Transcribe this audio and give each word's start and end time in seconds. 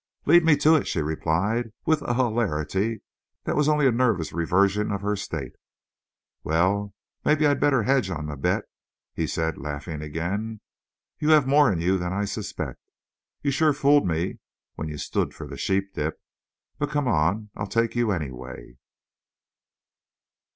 "Lead 0.25 0.43
me 0.43 0.57
to 0.57 0.73
it!" 0.75 0.87
she 0.87 0.99
replied, 0.99 1.73
with 1.85 2.01
a 2.01 2.15
hilarity 2.15 3.03
that 3.43 3.55
was 3.55 3.69
only 3.69 3.85
a 3.85 3.91
nervous 3.91 4.33
reversion 4.33 4.91
of 4.91 5.01
her 5.01 5.15
state. 5.15 5.51
"Well, 6.43 6.95
maybe 7.23 7.45
I'd 7.45 7.59
better 7.59 7.83
hedge 7.83 8.09
on 8.09 8.25
the 8.25 8.35
bet," 8.35 8.63
he 9.13 9.27
said, 9.27 9.59
laughing 9.59 10.01
again. 10.01 10.59
"You 11.19 11.29
have 11.29 11.45
more 11.45 11.71
in 11.71 11.81
you 11.81 11.99
than 11.99 12.13
I 12.13 12.25
suspect. 12.25 12.81
You 13.43 13.51
sure 13.51 13.73
fooled 13.73 14.07
me 14.07 14.39
when 14.73 14.89
you 14.89 14.97
stood 14.97 15.35
for 15.35 15.45
the 15.45 15.55
sheep 15.55 15.93
dip. 15.93 16.19
But, 16.79 16.89
come 16.89 17.07
on, 17.07 17.51
I'll 17.55 17.67
take 17.67 17.95
you 17.95 18.09
anyway." 18.09 18.77